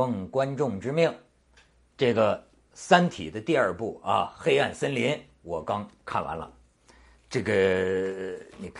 [0.00, 1.14] 奉观众之命，
[1.94, 2.34] 这个
[2.72, 5.12] 《三体》的第二部啊，《黑暗森林》，
[5.42, 6.50] 我刚看完了。
[7.28, 7.52] 这个
[8.56, 8.72] 你，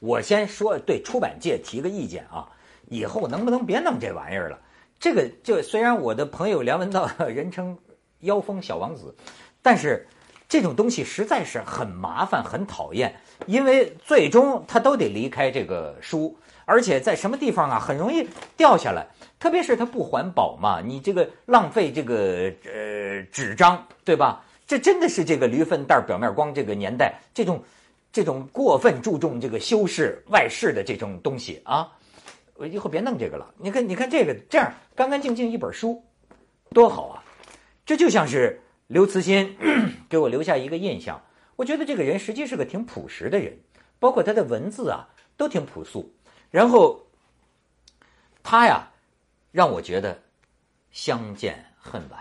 [0.00, 2.48] 我先说对出版界提个意见啊，
[2.88, 4.58] 以后能不能别弄这玩意儿了？
[4.98, 7.76] 这个就虽然我的朋友梁文道 人称
[8.20, 9.14] “妖风小王子”，
[9.60, 10.08] 但是
[10.48, 16.34] 这种东西实在是很麻烦、很讨厌，因为最终他都得离开这个书，
[16.66, 19.06] 而且在什么地方啊，很容易掉下来。
[19.38, 24.44] 特别是它不环保嘛，你这个浪费这个呃纸张，对吧？
[24.66, 27.62] 这真的是这个驴粪蛋表面光这个年代，这种
[28.10, 31.92] 这种过分注重这个修饰外饰的这种东西啊，
[32.54, 33.54] 我以后别弄这个了。
[33.58, 36.02] 你看，你看这个这样干干净净一本书，
[36.70, 37.22] 多好啊！
[37.84, 39.56] 这就像是刘慈欣
[40.08, 41.22] 给我留下一个印象，
[41.54, 43.56] 我觉得这个人实际是个挺朴实的人，
[44.00, 46.12] 包括他的文字啊都挺朴素。
[46.50, 47.00] 然后
[48.42, 48.88] 他呀。
[49.52, 50.20] 让我觉得
[50.90, 52.20] 相见恨晚。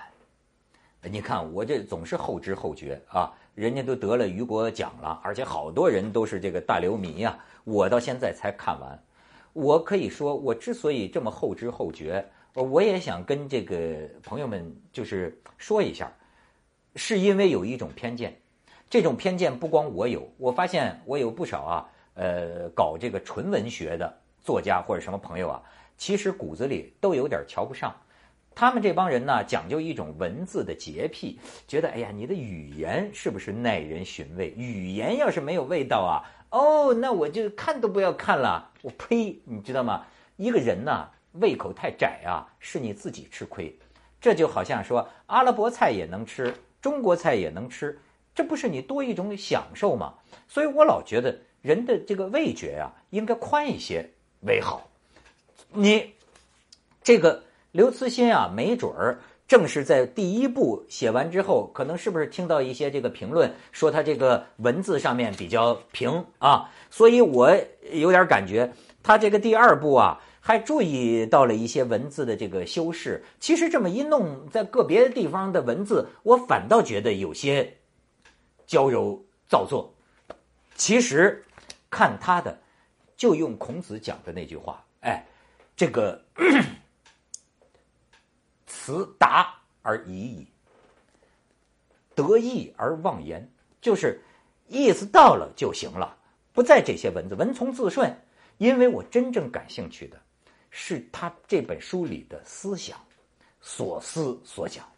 [1.11, 8.97] 你看我这总是后知后觉啊，人家都得了雨果奖了，而且好多人都是这个大流迷呀，我到现在才看完。
[9.51, 16.09] 我可以说，我之所以这么后知后觉，我也想跟这个朋友们就是说一下，
[16.95, 18.33] 是因为有一种偏见。
[18.89, 24.13] 这种偏见不光我有，我发现我有不少啊，呃，搞这个纯文学的
[24.43, 25.61] 作家或者什么朋友啊。
[25.97, 27.95] 其实骨子里都有点瞧不上，
[28.53, 34.53] 他们这帮人呢讲究一种文字的洁癖，觉得哎呀，你的语言是不是耐人寻味？
[34.57, 36.13] 语言要是没有味道啊，
[36.49, 38.71] 哦，那我就看都不要看了。
[38.81, 40.05] 我呸，你知道吗？
[40.35, 43.77] 一个人呢胃口太窄啊，是你自己吃亏。
[44.19, 47.97] 这就好像说阿拉伯菜也能吃，中国菜也能吃，
[48.35, 50.13] 这不是你多一种享受吗？
[50.47, 54.07] 所以我老觉得人的这个味觉呀，应该宽一些
[54.41, 54.87] 为好。
[55.71, 56.13] 你
[57.01, 67.55] 这个刘慈欣啊，没准儿正是在第一部写完之后，可能是不是听到一些这个评论，说他这个文字上面比较平啊，所以我
[67.91, 73.23] 有点感觉，他这个第二部啊，还注意到了一些文字的这个修饰。
[73.39, 77.77] 其实这么一弄，在个别地方的文字，我反倒觉得有些
[78.65, 79.93] 娇柔造作。
[80.75, 81.45] 其实
[81.89, 82.59] 看他的，
[83.15, 85.25] 就用孔子讲的那句话，哎。
[85.77, 86.23] 这个
[88.65, 90.47] 辞达而已矣，
[92.15, 94.23] 得意而忘言，就是
[94.69, 96.17] 意思到了就行了，
[96.53, 98.17] 不在这些文字，文从字顺。
[98.57, 100.17] 因为我真正感兴趣的
[100.69, 102.97] 是他这本书里的思想、
[103.59, 104.89] 所思所想。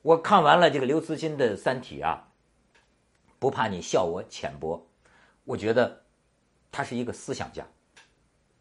[0.00, 2.31] 我看完了这个刘慈欣的《三体》啊，
[3.42, 4.80] 不怕你笑我浅薄，
[5.42, 6.00] 我觉得
[6.70, 7.66] 他是一个思想家。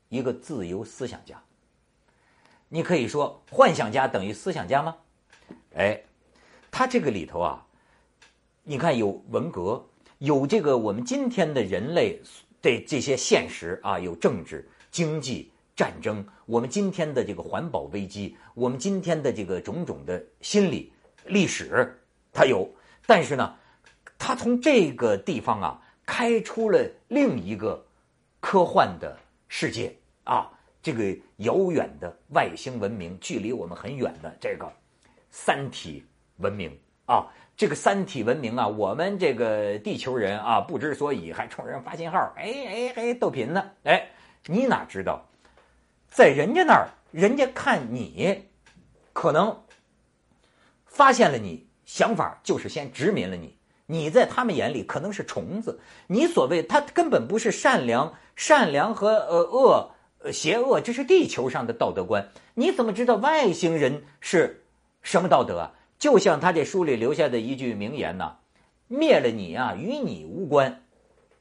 [0.09, 1.39] 一个自由思想家，
[2.67, 4.97] 你可以说幻想家等于思想家吗？
[5.75, 6.01] 哎，
[6.71, 7.63] 他这个里头啊，
[8.63, 9.87] 你看有文革，
[10.17, 12.19] 有这个我们今天的人类
[12.59, 20.91] 的这些现实啊，有政治、经济、战争，我们今天的这个环保危机，我们今天的这个种种的心理、
[21.27, 22.01] 历史，
[22.33, 22.67] 他有。
[23.05, 23.55] 但是呢，
[24.21, 27.83] 他从这个地方啊，开出了另一个
[28.39, 29.17] 科幻的
[29.47, 29.91] 世界。
[30.23, 30.47] 啊，
[30.83, 34.71] 这个遥远的外星文明，距离我们很远的这个
[35.31, 36.05] 三体
[36.37, 36.71] 文明
[37.07, 37.25] 啊，
[37.57, 43.71] 这个三体文明啊，我们这个地球人啊，不知所以，还冲人发信号，哎哎哎，逗贫呢？
[43.83, 44.07] 哎，
[44.45, 45.27] 你哪知道，
[46.07, 48.47] 在人家那儿，人家看你，
[49.13, 49.63] 可能
[50.85, 53.57] 发现了你想法，就是先殖民了你。
[53.91, 59.91] 你在他们眼里可能是虫子，你所谓他根本不是善良，善良和呃恶。
[60.31, 62.29] 邪恶，这是地球上的道德观。
[62.53, 64.63] 你怎么知道外星人是
[65.01, 65.73] 什么道德啊？
[65.97, 68.35] 就像他这书里留下的一句名言呢
[68.87, 70.83] ：“灭了你啊，与你无关。”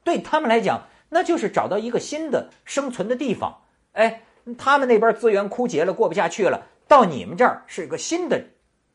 [0.03, 3.61] 对他们来讲，那就是找到一个新的生存的地方。
[3.91, 4.23] 哎，
[4.57, 8.43] 他们那边资源枯竭了，过不下去了，到你们这儿是个新的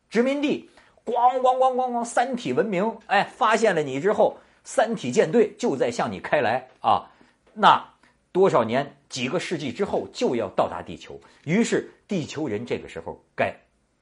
[0.09, 0.69] 殖民地。
[1.07, 7.09] 咣咣咣咣咣，三体文明，哎，发现了你之后，三体舰队就在向你开来啊！
[7.53, 7.83] 那。
[8.33, 13.51] 多少年、几个世纪之后就要到达地球，于是地球人这个时候该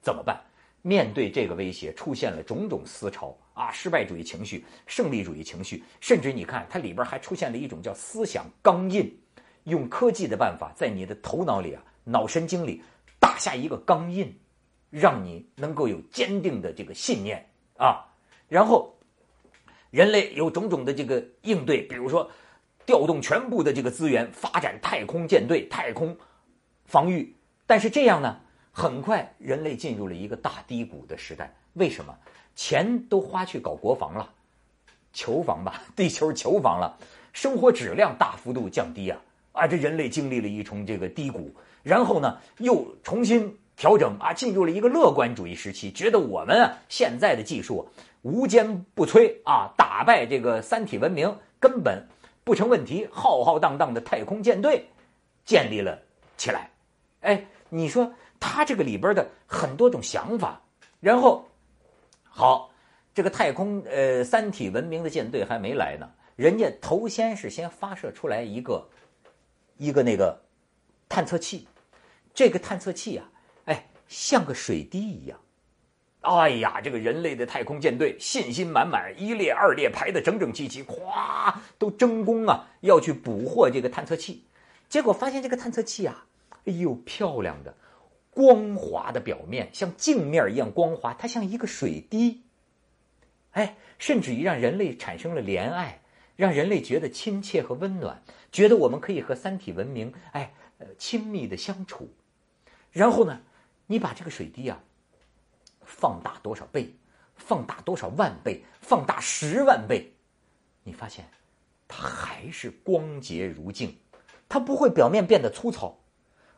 [0.02, 0.38] 怎么办？
[0.82, 9.18] 面对这个威胁，出现了种种思潮啊，失败主义情绪、胜利主义情绪，甚至你看它里边还出现了一种叫思想钢印，
[9.64, 12.84] 用科技的办法在你的头脑里啊、脑神经里
[13.18, 14.38] 打下一个钢印，
[15.00, 17.46] 让你能够有坚定的这个信念
[17.78, 18.06] 啊。
[18.48, 18.96] 然后
[19.92, 22.30] 人类有种种的这个应对，比如说。
[22.88, 26.16] 调动全部的这个资源，发展太空舰队、太空
[26.86, 28.40] 防御，但是这样呢，
[28.72, 31.52] 很快人类进入了一个大低谷的时代。
[31.74, 32.16] 为什么？
[32.56, 34.32] 钱都花去搞国防了，
[35.12, 36.96] 球房吧， 地球球房了，
[37.34, 39.20] 生活质量大幅度降低啊！
[39.54, 41.52] 啊，这人类经历了一重这个低谷，
[41.82, 47.88] 然后呢，又重新调整啊，进入了一个乐观主义时期，觉得我们啊现在的技术
[48.22, 52.08] 无坚不摧啊，打败这个三体文明根本
[52.44, 54.86] 不成问题，浩浩荡荡的太空舰队
[55.46, 56.00] 建立了
[56.38, 56.70] 起来。
[57.22, 60.62] 哎，你说他这个里边的很多种想法，
[61.00, 61.48] 然后
[62.24, 62.72] 好，
[63.14, 68.88] 这个太空呃三体文明的舰队还没来呢，人家头先是先发射出来一个。
[69.78, 70.42] 一个那个
[71.10, 71.68] 探测器，
[72.34, 73.30] 这个探测器啊，
[74.08, 75.40] 像个水滴一样。
[76.22, 84.44] 哎呀，这个人类的太空舰队信心满满，一列二列排的整整齐齐，咵都争功啊，要去捕获这个探测器。
[84.90, 86.26] 结果发现这个探测器啊，
[86.66, 87.76] 哎呦，漂亮的
[88.32, 92.42] 光滑的表面，像镜面一样光滑，它像一个水滴。
[93.52, 96.02] 哎，甚至于让人类产生了怜爱。
[96.38, 102.10] 让人类觉得亲切和温暖，觉得我们可以和三体文明哎呃亲密的相处。
[102.92, 103.40] 然后呢，
[103.88, 104.80] 你把这个水滴啊
[105.82, 106.96] 放大多少倍，
[107.36, 110.14] 放大多少万倍，放大十万倍，
[110.84, 111.26] 你发现
[111.88, 113.96] 它还是光洁如镜，
[114.50, 115.98] 它不会表面变得粗糙。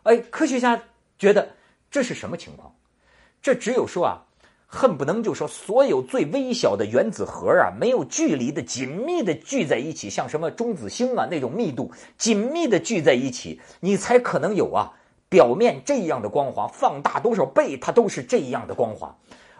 [0.03, 0.81] 哎，科学家
[1.17, 1.55] 觉得
[1.91, 2.75] 这是什么情况？
[3.41, 4.23] 这只有说啊。
[4.69, 14.91] 恨不能就说所有最微小的原子核啊，没有距离的紧密的聚在一起，像什么中子星啊那种密度紧密的聚在一起，你才可能有啊
[15.29, 19.17] 表面这样的光滑，放大多少倍它都是这样的光滑。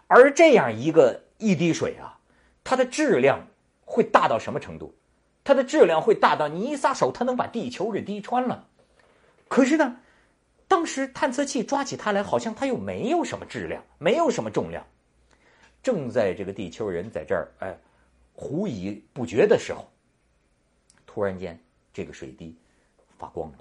[0.08, 2.20] 而这样一个一滴水啊，
[2.64, 3.48] 它的质量
[3.86, 4.96] 会大到什么程度？
[5.44, 8.68] 它的质量会大到你一撒手，它能把地球给滴穿了。
[9.48, 9.98] 可是呢，
[10.68, 14.86] 当时探测器抓起它来，好像它又没有什么质量，没有什么重量。
[15.82, 17.78] 正在这个地球人在这儿哎，
[18.34, 19.88] 狐疑不决的时候，
[21.06, 21.58] 突然间
[21.94, 22.58] 这个水滴
[23.18, 23.58] 发光了。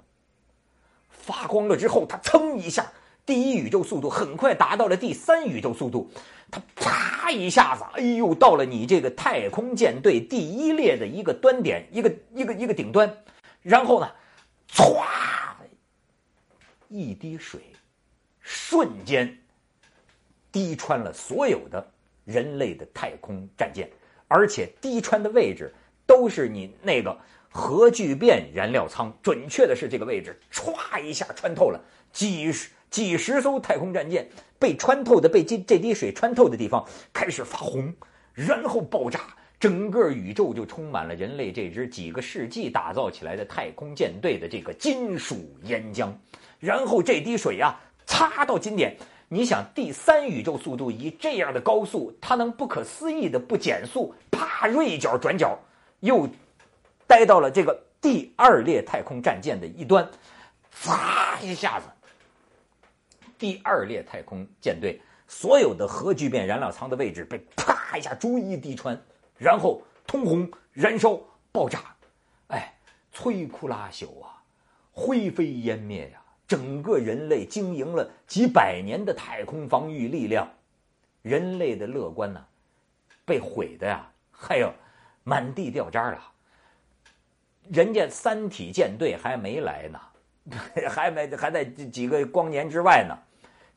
[1.27, 2.89] 发光了之后，它噌一下，
[3.25, 6.09] 第一宇宙速度很快达到了第三宇宙速度，
[6.49, 13.13] 它啪一下子，哎呦，到了你这个太空舰队第一列的一个端点，一个一个一个顶端，
[13.61, 14.09] 然后呢，
[14.71, 15.03] 歘，
[16.87, 17.59] 一滴水
[18.39, 19.37] 瞬间
[20.49, 21.91] 滴穿了所有的。
[22.27, 23.89] 人类的太空战舰，
[24.27, 25.73] 而且滴穿的位置
[26.05, 27.17] 都是你那个
[27.49, 31.79] 核聚变燃料舱，准确的是这个位置，歘一下穿透了
[32.11, 34.27] 几十几十艘太空战舰
[34.59, 37.93] 被穿透的被这这滴水穿透的地方开始发红，
[38.33, 39.21] 然后爆炸，
[39.59, 46.09] 整个宇宙就充满了人类这支几个世纪打造起来的太空舰队的这个金属岩浆，
[46.59, 48.95] 然后这滴水呀擦到金点。
[49.29, 55.59] 你想，第三宇宙速度以这样的高速，它能不可思议的不减速，啪锐角转角，
[55.99, 56.29] 又
[57.07, 60.07] 待到了这个第二列太空战舰的一端，
[60.71, 61.85] 唰一下子，
[63.39, 69.01] 第二列太空舰队所有的核聚变燃料舱的位置被啪一下逐一击穿，
[69.37, 71.19] 然后通红、燃烧、
[71.51, 71.95] 爆炸，
[72.47, 72.77] 哎，
[73.13, 74.43] 摧枯拉朽啊，
[74.91, 76.21] 灰飞烟灭呀！
[76.47, 80.49] 整个人类经营了几百年的太空防御力量，
[81.21, 82.45] 人类的乐观呢，
[83.25, 84.71] 被毁的呀，还有
[85.23, 86.31] 满地掉渣了。
[87.71, 89.99] 人家三体舰队还没来呢，
[90.89, 93.17] 还没还在几个光年之外呢，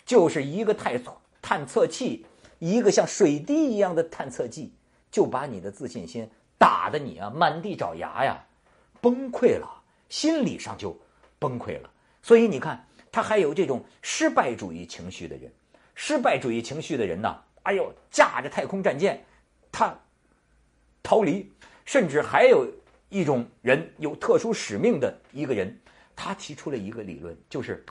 [0.05, 1.01] 就是一个探
[1.43, 2.25] 探测器，
[2.59, 4.73] 一个像水滴一样的探测器，
[5.11, 6.29] 就把你的自信心
[6.59, 8.45] 打的你啊满地找牙呀，
[9.01, 9.67] 崩溃了，
[10.09, 10.97] 心理上就
[11.39, 11.91] 崩溃了。
[12.23, 15.51] 所以你看，他还有这种失败主义情绪的人，
[15.95, 19.25] 失败主义情绪的人呢，哎呦，驾着太空战舰，
[19.73, 19.99] 他
[21.03, 21.51] 逃离，
[21.85, 22.71] 甚至还有
[23.11, 25.79] 一种人有特殊使命的一个人，
[26.17, 27.85] 他提出了一个理论，就是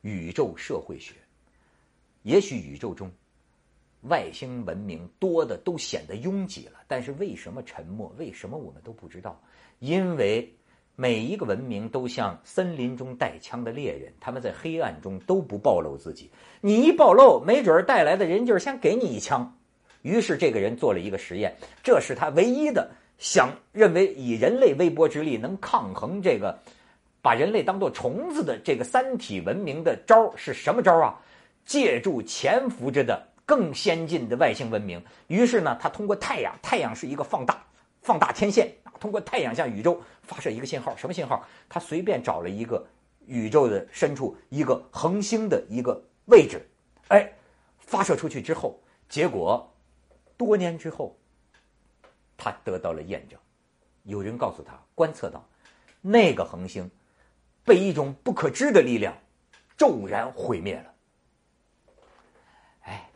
[0.00, 1.14] 宇宙社会学。
[2.22, 3.10] 也许宇宙中
[4.02, 8.10] 外星文明多的都显得拥挤了，但是为什么沉默？
[8.16, 9.38] 为什么我们都不知道？
[9.80, 10.50] 因为。
[10.94, 16.30] 每一个文明都像森林中带枪的猎人，他们在黑暗中都不暴露自己。
[16.60, 19.58] 你一暴露，没准儿带来的人就是先给你一枪。
[20.02, 22.90] 于是这个人做了一个实验，这是他唯一的
[23.22, 26.58] 想认为以人类微薄之力能抗衡这个
[27.22, 31.14] 把人类当做虫子的这个三体文明的招是什么招啊？
[31.64, 35.00] 借助潜伏着的更先进的外星文明。
[35.28, 37.64] 于是呢，他通过太阳，太阳是一个放大
[38.00, 38.68] 放大天线。
[38.98, 41.46] 通过太阳向宇宙发射一个信号，什么信号？
[41.68, 42.84] 他随便找了一个
[43.26, 46.60] 宇宙的深处一个恒星的一个位置，
[47.06, 47.32] 哎，
[47.78, 49.72] 发射出去之后，结果
[50.36, 51.16] 多年之后，
[52.42, 53.38] 他得到了验证。
[54.02, 55.48] 有人告诉他，观测到
[56.00, 56.90] 那个恒星
[57.64, 59.16] 被一种不可知的力量
[59.76, 60.94] 骤然毁灭了。
[62.80, 63.08] 哎，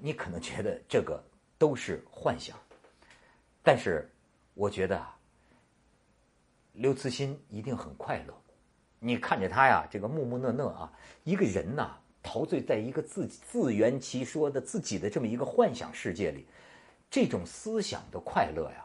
[0.00, 1.22] 你可能觉得这个
[1.58, 2.58] 都是幻想，
[3.62, 4.10] 但是
[4.54, 5.14] 我觉得啊，
[6.72, 8.34] 刘慈欣一定很快乐。
[8.98, 10.90] 你看着他呀，这个木木讷讷啊，
[11.24, 16.46] 一个人呐，陶醉在一个自自圆其说的自己的这么一个幻想世界里，
[17.14, 18.84] 这种思想的快乐呀。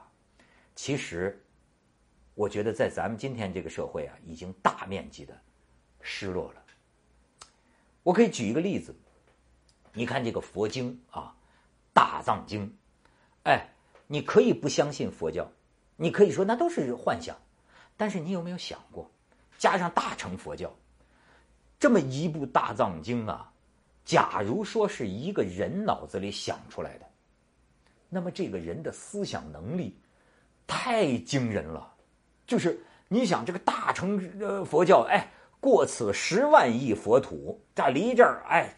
[0.75, 1.43] 其实，
[2.35, 5.35] 我觉得在咱们今天这个社会啊，已经大面积的
[5.99, 6.63] 失落了。
[8.03, 8.95] 我可以举一个例子，
[9.93, 11.35] 你看这个佛经啊，
[11.91, 12.67] 《大藏经》，
[13.45, 13.67] 哎，
[14.05, 15.51] 你可以不相信佛教，
[15.95, 17.35] 你可以说那都是幻想，
[17.97, 19.09] 但是你有没有想过，
[19.57, 20.71] 加上大乘佛教，
[21.79, 23.51] 这么一部《大藏经》啊，
[24.05, 27.08] 假如说是一个人脑子里想出来的，
[28.09, 29.97] 那么这个人的思想能力。
[30.71, 31.95] 太惊人了，
[32.45, 35.27] 就是你想这个大乘呃佛教，哎，
[35.59, 38.75] 过此十万亿佛土，这离这儿，哎，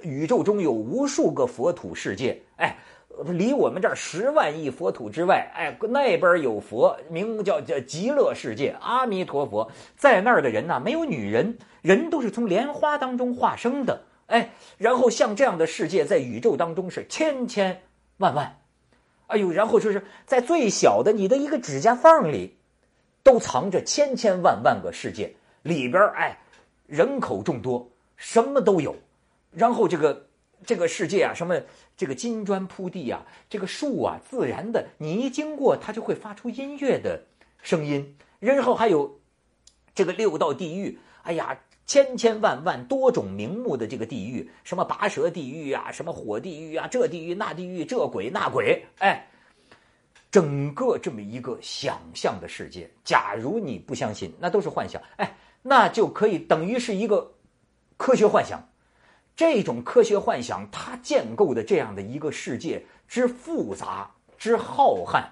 [0.00, 2.78] 宇宙中有无数个佛土世界，哎，
[3.26, 14.48] 离我们这儿十万亿佛土之外，哎，那边有佛，名叫叫极乐世界，阿弥陀佛，在那儿的人呢，没有女人，人都是从莲花当中化生的，哎，
[14.78, 17.82] 然后像这样的世界，在宇宙当中是千千
[18.16, 18.60] 万万。
[19.26, 22.56] 哎呦，然后就是在最小的你的一个指甲缝里，
[23.22, 26.38] 都藏着千千万万个世界里边哎，
[26.86, 28.94] 人口众多，什么都有。
[29.50, 30.26] 然后这个
[30.66, 31.60] 这个世界啊，什么
[31.96, 37.24] 这个金砖铺地啊，这个树啊，自然的，你一经过它就会发出音乐的
[37.62, 38.16] 声音。
[38.40, 39.20] 然后还有
[39.94, 41.58] 这个六道地狱，哎呀。
[41.86, 49.26] 千千万万多种名目的这个地狱，什么拔舌地狱啊，什么火地狱啊，这地狱那地狱，这鬼那鬼，哎，
[50.30, 57.30] 整个这么一个想象的世界，假如你不相信，那都是幻想，哎，那就可以等于是一个
[57.98, 58.66] 科学幻想。
[59.36, 65.22] 这种科学幻想，它建构的这样的一个世界之复杂之浩瀚，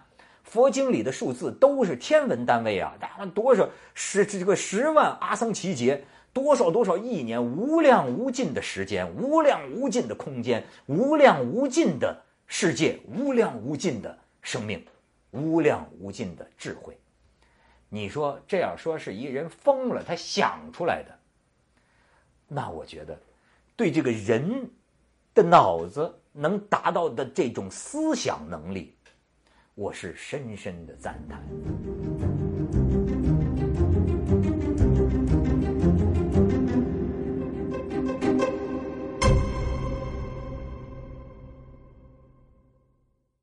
[0.42, 6.04] 佛经里的数字都是天文单位啊，那多少十这个十万阿僧祇劫。
[6.32, 14.84] 多少多少亿年，无量无尽的时间，无量无尽的空间，无量无尽的世界，无量无尽的生命，
[15.30, 16.98] 无量无尽的智慧。
[17.90, 21.18] 你说这样说是一人疯了，他想出来的。
[22.48, 23.18] 那我觉得，
[23.76, 24.70] 对这个人
[25.34, 28.94] 的脑子能达到的这种思想能力，
[29.74, 31.42] 我是深深的赞叹。